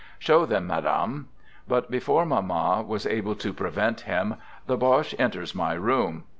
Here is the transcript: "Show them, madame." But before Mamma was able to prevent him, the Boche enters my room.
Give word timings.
"Show 0.27 0.47
them, 0.47 0.65
madame." 0.65 1.27
But 1.67 1.91
before 1.91 2.25
Mamma 2.25 2.81
was 2.83 3.05
able 3.05 3.35
to 3.35 3.53
prevent 3.53 4.01
him, 4.01 4.33
the 4.65 4.75
Boche 4.75 5.13
enters 5.19 5.53
my 5.53 5.73
room. 5.73 6.23